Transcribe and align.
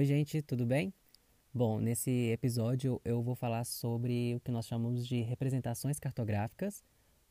Oi, 0.00 0.06
gente, 0.06 0.40
tudo 0.40 0.64
bem? 0.64 0.94
Bom, 1.52 1.78
nesse 1.78 2.30
episódio 2.30 2.98
eu 3.04 3.22
vou 3.22 3.34
falar 3.34 3.64
sobre 3.64 4.34
o 4.34 4.40
que 4.40 4.50
nós 4.50 4.66
chamamos 4.66 5.06
de 5.06 5.20
representações 5.20 5.98
cartográficas, 5.98 6.82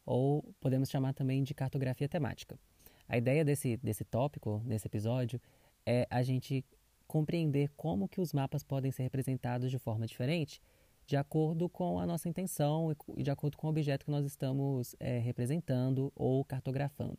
ou 0.05 0.53
podemos 0.61 0.87
chamar 0.87 1.15
também 1.15 1.41
de 1.41 1.55
cartografia 1.55 2.07
temática. 2.07 2.59
A 3.07 3.17
ideia 3.17 3.43
desse, 3.43 3.75
desse 3.77 4.05
tópico, 4.05 4.61
nesse 4.63 4.85
episódio, 4.85 5.41
é 5.83 6.05
a 6.11 6.21
gente 6.21 6.63
compreender 7.07 7.71
como 7.75 8.07
que 8.07 8.21
os 8.21 8.33
mapas 8.33 8.61
podem 8.61 8.91
ser 8.91 9.01
representados 9.01 9.71
de 9.71 9.79
forma 9.79 10.05
diferente, 10.05 10.61
de 11.07 11.17
acordo 11.17 11.67
com 11.67 11.99
a 11.99 12.05
nossa 12.05 12.29
intenção 12.29 12.95
e 13.17 13.23
de 13.23 13.31
acordo 13.31 13.57
com 13.57 13.65
o 13.65 13.71
objeto 13.71 14.05
que 14.05 14.11
nós 14.11 14.27
estamos 14.27 14.95
é, 14.99 15.17
representando 15.17 16.13
ou 16.15 16.45
cartografando. 16.45 17.17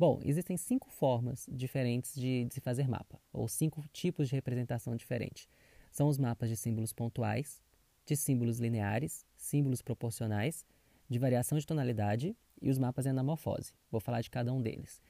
Bom, 0.00 0.18
existem 0.24 0.56
cinco 0.56 0.88
formas 0.88 1.46
diferentes 1.52 2.14
de, 2.14 2.46
de, 2.46 2.54
se 2.54 2.60
fazer 2.62 2.88
mapa, 2.88 3.20
ou 3.30 3.46
cinco 3.46 3.86
tipos 3.92 4.30
de 4.30 4.34
representação 4.34 4.96
diferentes. 4.96 5.46
São 5.92 6.08
os 6.08 6.16
mapas 6.16 6.48
de 6.48 6.56
símbolos 6.56 6.90
pontuais, 6.90 7.62
de 8.06 8.16
símbolos 8.16 8.58
lineares, 8.58 9.26
símbolos 9.36 9.82
proporcionais, 9.82 10.64
de 11.06 11.18
variação 11.18 11.58
de 11.58 11.66
tonalidade 11.66 12.34
e 12.62 12.70
os 12.70 12.78
mapas 12.78 13.04
em 13.04 13.10
anamorfose. 13.10 13.74
Vou 13.90 14.00
falar 14.00 14.22
de 14.22 14.30
cada 14.30 14.50
um 14.54 14.62
deles. 14.62 15.02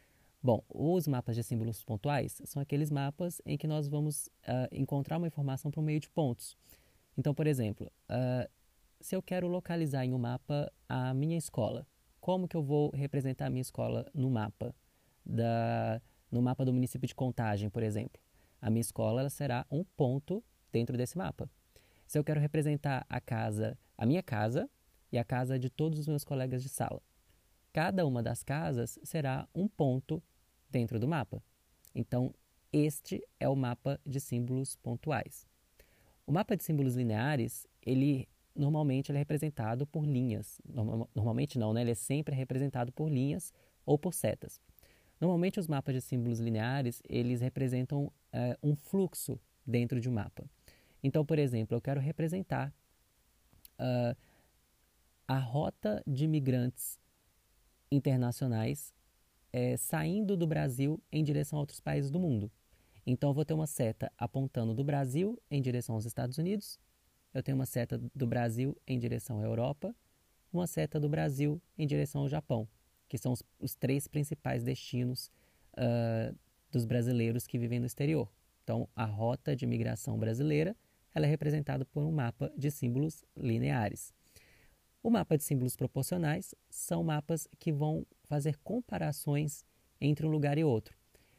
Bom, 0.42 0.64
os 0.68 1.06
mapas 1.06 1.36
de 1.36 1.44
símbolos 1.44 1.84
pontuais 1.84 2.42
são 2.44 2.60
aqueles 2.60 2.90
mapas 2.90 3.40
em 3.46 3.56
que 3.56 3.68
nós 3.68 3.86
vamos 3.86 4.26
uh, 4.26 4.66
encontrar 4.72 5.18
uma 5.18 5.28
informação 5.28 5.70
por 5.70 5.82
meio 5.82 6.00
de 6.00 6.10
pontos. 6.10 6.56
Então, 7.16 7.32
por 7.32 7.46
exemplo, 7.46 7.86
uh, 8.10 8.50
se 9.00 9.14
eu 9.14 9.22
quero 9.22 9.46
localizar 9.46 10.04
em 10.04 10.12
um 10.12 10.18
mapa 10.18 10.68
a 10.88 11.14
minha 11.14 11.38
escola, 11.38 11.86
como 12.20 12.46
que 12.46 12.56
eu 12.56 12.62
vou 12.62 12.90
representar 12.90 13.46
a 13.46 13.50
minha 13.50 13.62
escola 13.62 14.06
no 14.14 14.30
mapa? 14.30 14.74
Da, 15.24 16.00
no 16.30 16.42
mapa 16.42 16.64
do 16.64 16.72
município 16.72 17.06
de 17.06 17.14
Contagem, 17.14 17.68
por 17.70 17.82
exemplo. 17.82 18.20
A 18.60 18.68
minha 18.70 18.80
escola 18.80 19.28
será 19.30 19.66
um 19.70 19.82
ponto 19.82 20.42
dentro 20.70 20.96
desse 20.96 21.16
mapa. 21.16 21.50
Se 22.06 22.18
eu 22.18 22.24
quero 22.24 22.40
representar 22.40 23.06
a 23.08 23.20
casa, 23.20 23.78
a 23.96 24.04
minha 24.04 24.22
casa 24.22 24.68
e 25.10 25.18
a 25.18 25.24
casa 25.24 25.58
de 25.58 25.70
todos 25.70 25.98
os 25.98 26.08
meus 26.08 26.24
colegas 26.24 26.62
de 26.62 26.68
sala, 26.68 27.02
cada 27.72 28.06
uma 28.06 28.22
das 28.22 28.42
casas 28.42 28.98
será 29.02 29.48
um 29.54 29.68
ponto 29.68 30.22
dentro 30.68 30.98
do 30.98 31.08
mapa. 31.08 31.42
Então, 31.94 32.34
este 32.72 33.22
é 33.38 33.48
o 33.48 33.56
mapa 33.56 34.00
de 34.04 34.20
símbolos 34.20 34.76
pontuais. 34.76 35.46
O 36.26 36.32
mapa 36.32 36.56
de 36.56 36.62
símbolos 36.62 36.94
lineares, 36.94 37.66
ele 37.82 38.28
normalmente 38.60 39.10
ele 39.10 39.16
é 39.18 39.20
representado 39.20 39.86
por 39.86 40.04
linhas. 40.04 40.60
Normalmente 41.14 41.58
não, 41.58 41.72
né? 41.72 41.80
Ele 41.80 41.92
é 41.92 41.94
sempre 41.94 42.34
representado 42.34 42.92
por 42.92 43.08
linhas 43.08 43.52
ou 43.86 43.98
por 43.98 44.12
setas. 44.12 44.60
Normalmente 45.18 45.58
os 45.58 45.66
mapas 45.66 45.94
de 45.94 46.00
símbolos 46.00 46.40
lineares, 46.40 47.02
eles 47.08 47.40
representam 47.40 48.12
é, 48.32 48.56
um 48.62 48.76
fluxo 48.76 49.40
dentro 49.66 50.00
de 50.00 50.08
um 50.08 50.12
mapa. 50.12 50.44
Então, 51.02 51.24
por 51.24 51.38
exemplo, 51.38 51.74
eu 51.74 51.80
quero 51.80 52.00
representar 52.00 52.72
uh, 53.78 54.16
a 55.26 55.38
rota 55.38 56.02
de 56.06 56.24
imigrantes 56.24 56.98
internacionais 57.90 58.92
é, 59.52 59.76
saindo 59.76 60.36
do 60.36 60.46
Brasil 60.46 61.02
em 61.10 61.24
direção 61.24 61.58
a 61.58 61.60
outros 61.60 61.80
países 61.80 62.10
do 62.10 62.20
mundo. 62.20 62.50
Então, 63.06 63.30
eu 63.30 63.34
vou 63.34 63.44
ter 63.44 63.54
uma 63.54 63.66
seta 63.66 64.12
apontando 64.18 64.74
do 64.74 64.84
Brasil 64.84 65.40
em 65.50 65.62
direção 65.62 65.94
aos 65.94 66.04
Estados 66.04 66.36
Unidos 66.36 66.78
eu 67.32 67.42
tenho 67.42 67.56
uma 67.56 67.66
seta 67.66 68.00
do 68.14 68.26
Brasil 68.26 68.76
em 68.86 68.98
direção 68.98 69.40
à 69.40 69.44
Europa, 69.44 69.94
uma 70.52 70.66
seta 70.66 70.98
do 70.98 71.08
Brasil 71.08 71.60
em 71.78 71.86
direção 71.86 72.22
ao 72.22 72.28
Japão, 72.28 72.68
que 73.08 73.16
são 73.16 73.32
os, 73.32 73.42
os 73.58 73.74
três 73.74 74.08
principais 74.08 74.62
destinos 74.62 75.30
uh, 75.74 76.36
dos 76.70 76.84
brasileiros 76.84 77.46
que 77.46 77.58
vivem 77.58 77.78
no 77.78 77.86
exterior. 77.86 78.28
Então, 78.64 78.88
a 78.94 79.04
rota 79.04 79.54
de 79.54 79.66
migração 79.66 80.18
brasileira 80.18 80.76
ela 81.14 81.26
é 81.26 81.28
representada 81.28 81.84
por 81.84 82.04
um 82.04 82.12
mapa 82.12 82.52
de 82.56 82.70
símbolos 82.70 83.24
lineares. 83.36 84.12
O 85.02 85.10
mapa 85.10 85.36
de 85.36 85.44
símbolos 85.44 85.76
proporcionais 85.76 86.54
são 86.68 87.02
mapas 87.02 87.48
que 87.58 87.72
vão 87.72 88.06
fazer 88.24 88.56
comparações 88.58 89.64
entre 90.00 90.26
um 90.26 90.30
lugar 90.30 90.58
e 90.58 90.64
outro. 90.64 90.96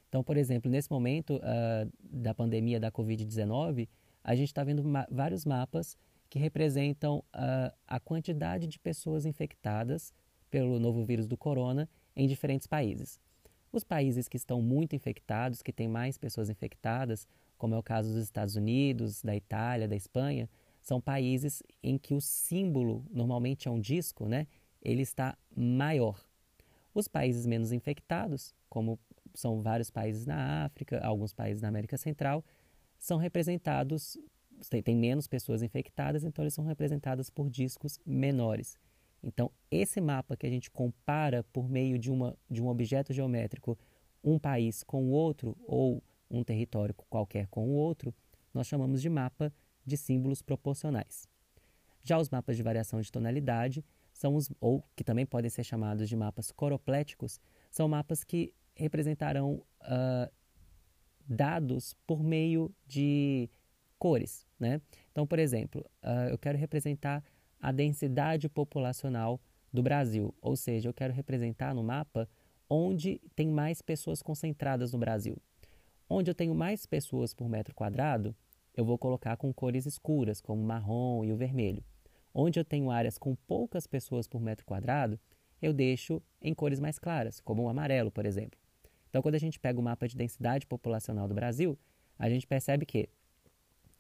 Então, 0.10 0.24
por 0.24 0.36
exemplo, 0.36 0.70
nesse 0.70 0.92
momento 0.92 1.38
uh, 1.38 1.90
da 2.02 2.34
pandemia 2.34 2.80
da 2.80 2.92
Covid-19, 2.92 3.88
a 4.24 4.36
gente 4.36 4.48
está 4.48 4.64
vendo 4.64 4.84
ma 4.84 5.08
vários 5.10 5.46
mapas 5.46 5.98
que 6.30 6.40
representam 6.40 7.20
uh, 7.20 7.76
a 7.88 8.00
quantidade 8.00 8.68
de 8.68 8.80
pessoas 8.80 9.26
infectadas 9.26 10.14
pelo 10.50 10.80
novo 10.80 11.04
vírus 11.04 11.28
do 11.28 11.38
corona 11.38 11.90
em 12.16 12.28
diferentes 12.28 12.68
países. 12.68 13.20
Os 13.72 13.84
países 13.84 14.28
que 14.28 14.38
estão 14.38 14.62
muito 14.62 14.96
infectados, 14.96 15.62
que 15.62 15.72
têm 15.72 15.88
mais 15.88 16.18
pessoas 16.18 16.50
infectadas, 16.50 17.28
como 17.58 17.76
é 17.76 17.78
o 17.78 17.84
caso 17.84 18.12
dos 18.12 18.24
Estados 18.24 18.56
Unidos, 18.56 19.22
da 19.22 19.36
Itália, 19.36 19.88
da 19.88 19.96
Espanha, 19.96 20.50
são 20.82 21.00
países 21.00 21.62
em 21.82 21.98
que 21.98 22.14
o 22.14 22.20
símbolo, 22.20 23.06
normalmente 23.12 23.68
é 23.68 23.72
um 23.72 23.80
disco, 23.80 24.28
né? 24.28 24.48
ele 24.82 25.02
está 25.02 25.38
maior. 25.56 26.20
Os 26.94 27.08
países 27.08 27.46
menos 27.46 27.72
infectados, 27.72 28.54
como 28.68 29.00
são 29.34 29.62
vários 29.62 29.90
países 29.90 30.26
na 30.26 30.66
África, 30.66 31.00
alguns 31.06 31.34
países 31.34 31.62
na 31.62 31.70
América 31.70 31.98
Central, 31.98 32.44
são 33.02 33.18
representados, 33.18 34.16
tem, 34.70 34.82
tem 34.84 34.96
menos 34.96 35.28
pessoas 35.28 35.64
infectadas, 35.64 36.24
então 36.24 36.44
eles 36.44 36.54
são 36.54 36.64
representados 36.64 37.32
por 37.32 37.50
discos 37.50 38.00
menores. 38.06 38.78
Então, 39.24 39.52
esse 39.72 40.00
mapa 40.00 40.38
que 40.38 40.46
a 40.46 40.50
gente 40.50 40.70
compara 40.70 41.44
por 41.52 41.68
meio 41.68 41.98
de, 41.98 42.12
uma, 42.12 42.38
de 42.48 42.62
um 42.62 42.68
objeto 42.68 43.12
geométrico 43.12 43.78
um 44.24 44.38
país 44.38 44.84
com 44.84 45.06
o 45.06 45.10
outro, 45.10 45.58
ou 45.66 46.04
um 46.30 46.44
território 46.44 46.94
qualquer 47.10 47.48
com 47.48 47.68
o 47.70 47.74
outro, 47.74 48.14
nós 48.54 48.68
chamamos 48.68 49.02
de 49.02 49.10
mapa 49.10 49.52
de 49.84 49.98
símbolos 49.98 50.44
proporcionais. 50.44 51.28
Já 52.04 52.20
os 52.20 52.30
mapas 52.30 52.56
de 52.56 52.62
variação 52.62 53.02
de 53.02 53.12
tonalidade 53.12 53.84
são 54.14 54.36
os, 54.36 54.48
ou 54.60 54.84
que 54.96 55.04
também 55.04 55.26
podem 55.26 55.50
ser 55.50 55.64
chamados 55.64 56.08
de 56.08 56.16
mapas 56.16 56.52
coropléticos, 56.52 57.40
são 57.72 57.88
mapas 57.88 58.24
que 58.24 58.54
representarão 58.76 59.64
uh, 59.82 60.32
dados 61.32 61.96
por 62.06 62.22
meio 62.22 62.74
de 62.86 63.50
cores. 63.98 64.46
Né? 64.60 64.82
Então, 65.12 65.26
por 65.26 65.40
exemplo, 65.40 65.86
uh, 66.04 66.30
eu 66.30 66.38
quero 66.38 66.58
representar 66.58 67.24
a 67.60 67.72
densidade 67.72 68.50
populacional 68.50 69.40
do 69.72 69.82
Brasil, 69.82 70.34
ou 70.42 70.56
seja, 70.56 70.90
eu 70.90 70.94
quero 70.94 71.14
representar 71.14 71.74
no 71.74 71.84
mapa 71.84 72.28
onde 72.70 73.22
tem 73.36 73.48
mais 73.48 73.82
pessoas 73.82 74.22
concentradas 74.22 74.92
no 74.94 75.00
Brasil. 75.00 75.38
Onde 76.10 76.30
eu 76.30 76.36
tenho 76.36 76.54
mais 76.54 76.86
pessoas 76.86 77.34
por 77.34 77.48
metro 77.48 77.74
quadrado, 77.74 78.36
eu 78.76 78.84
vou 78.84 78.98
colocar 78.98 79.38
com 79.38 79.54
cores 79.54 79.86
escuras, 79.86 80.42
como 80.42 80.62
o 80.62 80.66
marrom 80.66 81.24
e 81.24 81.32
o 81.32 81.38
vermelho. 81.38 81.84
Onde 82.34 82.60
eu 82.60 82.66
tenho 82.66 82.90
áreas 82.90 83.18
com 83.18 83.36
poucas 83.36 83.86
pessoas 83.86 84.28
por 84.28 84.42
metro 84.42 84.66
quadrado, 84.66 85.20
eu 85.62 85.74
deixo 85.74 86.22
em 86.42 86.54
cores 86.54 86.80
mais 86.80 86.98
claras, 86.98 87.40
como 87.40 87.64
o 87.64 87.70
amarelo, 87.70 88.10
por 88.10 88.26
exemplo. 88.26 88.60
Então, 89.12 89.22
quando 89.22 89.36
a 89.36 89.40
gente 89.40 89.60
pega 89.60 89.78
o 89.78 89.84
mapa 89.84 90.08
de 90.08 90.16
densidade 90.16 90.66
populacional 90.66 91.28
do 91.28 91.36
Brasil, 91.36 91.78
a 92.18 92.30
gente 92.30 92.48
percebe 92.48 92.86
que 92.86 93.10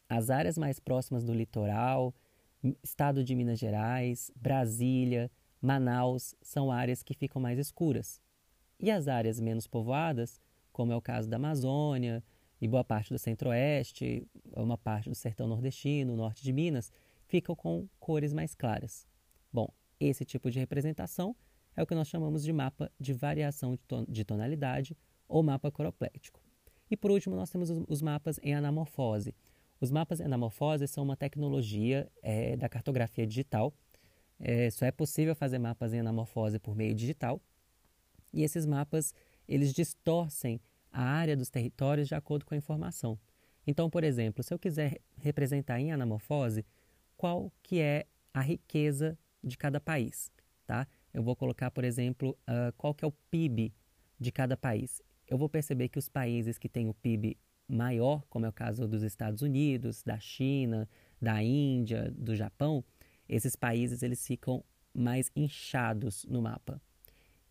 as 0.07 0.29
áreas 0.29 0.57
mais 0.57 0.79
próximas 0.79 1.21
do 1.25 1.33
litoral, 1.33 2.15
estado 2.81 3.21
de 3.21 3.35
Minas 3.35 3.59
Gerais, 3.59 4.31
Brasília, 4.33 5.29
Manaus, 5.61 6.33
são 6.41 6.71
áreas 6.71 7.03
que 7.03 7.13
ficam 7.13 7.41
mais 7.41 7.59
escuras. 7.59 8.21
E 8.79 8.89
as 8.89 9.09
áreas 9.09 9.37
menos 9.37 9.67
povoadas, 9.67 10.39
como 10.71 10.93
é 10.93 10.95
o 10.95 11.01
caso 11.01 11.29
da 11.29 11.35
Amazônia 11.35 12.23
e 12.61 12.67
boa 12.67 12.83
parte 12.83 13.11
do 13.11 13.19
Centro-Oeste, 13.19 14.25
uma 14.55 14.77
parte 14.77 15.09
do 15.09 15.15
Sertão 15.15 15.45
Nordestino, 15.45 16.15
norte 16.15 16.41
de 16.41 16.53
Minas, 16.53 16.89
ficam 17.27 17.53
com 17.53 17.85
cores 17.99 18.31
mais 18.31 18.55
claras. 18.55 19.05
Bom, 19.51 19.67
esse 19.99 20.23
tipo 20.23 20.49
de 20.49 20.57
representação 20.57 21.35
é 21.75 21.83
o 21.83 21.87
que 21.87 21.95
nós 21.95 22.07
chamamos 22.07 22.43
de 22.43 22.53
mapa 22.53 22.89
de 22.99 23.13
variação 23.13 23.77
de 24.07 24.23
tonalidade 24.23 24.95
ou 25.31 25.41
mapa 25.41 25.71
coroplético. 25.71 26.39
E 26.89 26.97
por 26.97 27.09
último, 27.09 27.35
nós 27.35 27.49
temos 27.49 27.69
os 27.87 28.01
mapas 28.01 28.39
em 28.43 28.53
anamorfose. 28.53 29.33
Os 29.79 29.89
mapas 29.89 30.19
em 30.19 30.25
anamorfose 30.25 30.87
são 30.87 31.03
uma 31.03 31.15
tecnologia 31.15 32.11
é, 32.21 32.57
da 32.57 32.67
cartografia 32.67 33.25
digital. 33.25 33.73
É, 34.39 34.69
só 34.69 34.85
é 34.85 34.91
possível 34.91 35.33
fazer 35.33 35.57
mapas 35.57 35.93
em 35.93 35.99
anamorfose 36.01 36.59
por 36.59 36.75
meio 36.75 36.93
digital. 36.93 37.41
E 38.33 38.43
esses 38.43 38.65
mapas, 38.65 39.13
eles 39.47 39.73
distorcem 39.73 40.59
a 40.91 41.01
área 41.01 41.37
dos 41.37 41.49
territórios 41.49 42.07
de 42.07 42.15
acordo 42.15 42.45
com 42.45 42.53
a 42.53 42.57
informação. 42.57 43.17
Então, 43.65 43.89
por 43.89 44.03
exemplo, 44.03 44.43
se 44.43 44.53
eu 44.53 44.59
quiser 44.59 44.99
representar 45.17 45.79
em 45.79 45.91
anamorfose 45.91 46.65
qual 47.15 47.51
que 47.63 47.79
é 47.79 48.05
a 48.33 48.41
riqueza 48.41 49.17
de 49.43 49.57
cada 49.57 49.79
país, 49.79 50.31
tá? 50.65 50.87
eu 51.13 51.23
vou 51.23 51.35
colocar, 51.35 51.71
por 51.71 51.83
exemplo, 51.83 52.37
uh, 52.41 52.73
qual 52.77 52.93
que 52.93 53.05
é 53.05 53.07
o 53.07 53.11
PIB 53.29 53.73
de 54.19 54.31
cada 54.31 54.57
país 54.57 55.01
eu 55.31 55.37
vou 55.37 55.47
perceber 55.47 55.87
que 55.87 55.97
os 55.97 56.09
países 56.09 56.57
que 56.57 56.67
têm 56.67 56.89
o 56.89 56.93
PIB 56.93 57.37
maior, 57.65 58.21
como 58.29 58.45
é 58.45 58.49
o 58.49 58.53
caso 58.53 58.85
dos 58.85 59.01
Estados 59.01 59.41
Unidos, 59.41 60.03
da 60.03 60.19
China, 60.19 60.89
da 61.21 61.41
Índia, 61.41 62.11
do 62.11 62.35
Japão, 62.35 62.83
esses 63.29 63.55
países 63.55 64.03
eles 64.03 64.27
ficam 64.27 64.61
mais 64.93 65.31
inchados 65.33 66.25
no 66.25 66.41
mapa. 66.41 66.81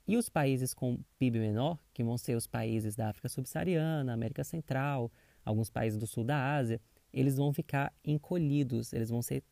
E 0.07 0.15
os 0.19 0.29
países 0.29 0.75
com 0.75 0.99
PIB 1.19 1.39
menor, 1.39 1.79
que 1.95 2.05
vão 2.05 2.19
ser 2.19 2.37
os 2.37 2.47
países 2.47 2.95
da 2.95 3.09
África 3.09 3.31
Subsaariana, 3.31 4.13
América 4.13 4.45
Central, 4.45 5.11
alguns 5.43 5.71
países 5.71 5.99
do 5.99 6.07
sul 6.07 6.23
da 6.23 6.55
Ásia, 6.57 6.79
eles 7.11 7.39
vão 7.39 7.51
ficar 7.51 7.95
encolhidos, 8.05 8.93
eles 8.93 9.09
vão 9.09 9.23
ser 9.23 9.43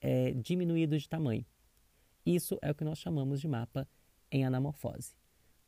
é, 0.00 0.32
diminuídos 0.32 1.02
de 1.02 1.08
tamanho. 1.08 1.44
Isso 2.24 2.58
é 2.62 2.70
o 2.70 2.74
que 2.74 2.82
nós 2.82 2.98
chamamos 2.98 3.42
de 3.42 3.46
mapa 3.46 3.86
em 4.32 4.42
anamorfose. 4.42 5.12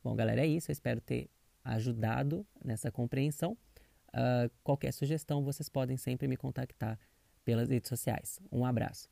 Bom, 0.03 0.15
galera, 0.15 0.41
é 0.41 0.47
isso. 0.47 0.71
Eu 0.71 0.73
espero 0.73 0.99
ter 0.99 1.29
ajudado 1.63 2.45
nessa 2.63 2.91
compreensão. 2.91 3.57
Uh, 4.09 4.51
qualquer 4.63 4.91
sugestão, 4.91 5.43
vocês 5.43 5.69
podem 5.69 5.97
sempre 5.97 6.27
me 6.27 6.35
contactar 6.35 6.99
pelas 7.43 7.69
redes 7.69 7.89
sociais. 7.89 8.39
Um 8.51 8.65
abraço. 8.65 9.09